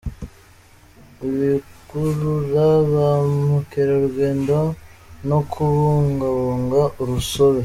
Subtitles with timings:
[1.27, 3.09] ibikurura ba
[3.49, 4.57] mukerarugendo
[5.29, 7.59] no kubungabunga urusobe